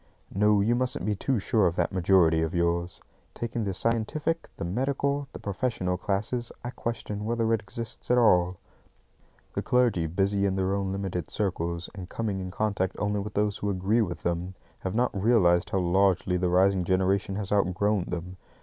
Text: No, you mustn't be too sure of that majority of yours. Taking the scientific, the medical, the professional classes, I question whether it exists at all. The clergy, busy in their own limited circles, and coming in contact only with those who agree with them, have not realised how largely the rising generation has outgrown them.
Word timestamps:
No, 0.33 0.61
you 0.61 0.73
mustn't 0.73 1.05
be 1.05 1.13
too 1.15 1.37
sure 1.37 1.67
of 1.67 1.75
that 1.75 1.91
majority 1.91 2.41
of 2.41 2.55
yours. 2.55 3.01
Taking 3.35 3.65
the 3.65 3.73
scientific, 3.75 4.49
the 4.57 4.65
medical, 4.65 5.27
the 5.31 5.37
professional 5.37 5.95
classes, 5.95 6.51
I 6.63 6.71
question 6.71 7.23
whether 7.23 7.53
it 7.53 7.61
exists 7.61 8.09
at 8.09 8.17
all. 8.17 8.57
The 9.53 9.61
clergy, 9.61 10.07
busy 10.07 10.47
in 10.47 10.55
their 10.55 10.73
own 10.73 10.91
limited 10.91 11.29
circles, 11.29 11.87
and 11.93 12.09
coming 12.09 12.39
in 12.39 12.49
contact 12.49 12.95
only 12.97 13.19
with 13.19 13.35
those 13.35 13.57
who 13.59 13.69
agree 13.69 14.01
with 14.01 14.23
them, 14.23 14.55
have 14.79 14.95
not 14.95 15.13
realised 15.13 15.69
how 15.69 15.77
largely 15.77 16.35
the 16.35 16.49
rising 16.49 16.83
generation 16.83 17.35
has 17.35 17.51
outgrown 17.51 18.05
them. 18.05 18.37